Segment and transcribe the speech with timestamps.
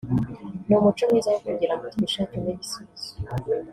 [0.67, 3.11] ni umuco mwiza wo kugira ngo twishakemo ibisubizo